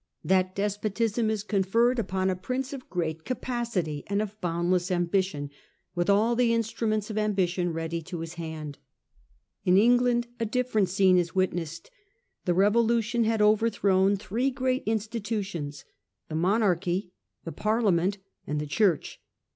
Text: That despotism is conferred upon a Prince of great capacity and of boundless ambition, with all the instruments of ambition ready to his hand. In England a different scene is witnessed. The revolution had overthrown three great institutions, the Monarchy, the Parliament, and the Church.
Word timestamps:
That 0.23 0.55
despotism 0.55 1.29
is 1.29 1.43
conferred 1.43 1.99
upon 1.99 2.31
a 2.31 2.35
Prince 2.35 2.73
of 2.73 2.89
great 2.89 3.23
capacity 3.23 4.03
and 4.07 4.19
of 4.19 4.41
boundless 4.41 4.89
ambition, 4.89 5.51
with 5.93 6.09
all 6.09 6.35
the 6.35 6.55
instruments 6.55 7.11
of 7.11 7.19
ambition 7.19 7.71
ready 7.71 8.01
to 8.01 8.21
his 8.21 8.33
hand. 8.33 8.79
In 9.63 9.77
England 9.77 10.25
a 10.39 10.45
different 10.47 10.89
scene 10.89 11.19
is 11.19 11.35
witnessed. 11.35 11.91
The 12.45 12.55
revolution 12.55 13.25
had 13.25 13.43
overthrown 13.43 14.17
three 14.17 14.49
great 14.49 14.81
institutions, 14.87 15.85
the 16.29 16.33
Monarchy, 16.35 17.11
the 17.43 17.51
Parliament, 17.51 18.17
and 18.47 18.59
the 18.59 18.65
Church. 18.65 19.21